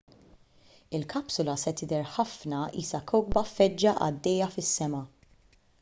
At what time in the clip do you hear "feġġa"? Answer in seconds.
3.53-3.95